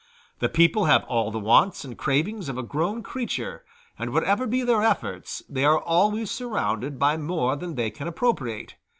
[0.39, 3.63] The people have all the wants and cravings of a growing creature;
[3.99, 8.77] and whatever be their efforts, they are always surrounded by more than they can appropriate.